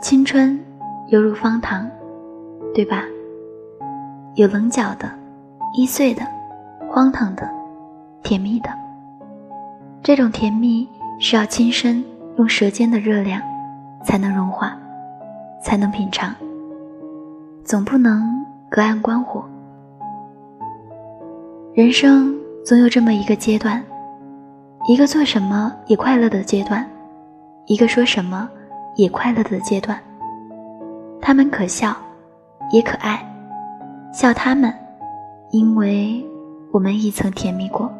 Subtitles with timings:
[0.00, 0.58] 青春
[1.08, 1.86] 犹如方糖，
[2.74, 3.04] 对吧？
[4.34, 5.10] 有棱角的、
[5.76, 6.22] 易碎的、
[6.88, 7.46] 荒唐的、
[8.22, 8.70] 甜蜜的。
[10.02, 12.02] 这种甜蜜需要亲身
[12.38, 13.42] 用舌尖的热量
[14.02, 14.74] 才能融化，
[15.62, 16.34] 才能品尝。
[17.62, 19.44] 总不能隔岸观火。
[21.74, 23.84] 人生总有这么一个阶段，
[24.86, 26.88] 一个做什么也快乐的阶段，
[27.66, 28.48] 一个说什么
[28.96, 29.98] 也快乐的阶段。
[31.20, 31.94] 他们可笑，
[32.72, 33.22] 也可爱，
[34.12, 34.72] 笑他们，
[35.50, 36.24] 因为
[36.72, 37.92] 我们亦曾甜蜜过。